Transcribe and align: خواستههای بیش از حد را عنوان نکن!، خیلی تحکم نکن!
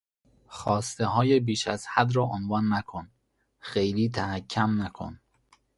خواستههای 0.47 1.39
بیش 1.39 1.67
از 1.67 1.87
حد 1.87 2.15
را 2.15 2.23
عنوان 2.23 2.73
نکن!، 2.73 3.09
خیلی 3.59 4.09
تحکم 4.09 4.81
نکن! 4.81 5.19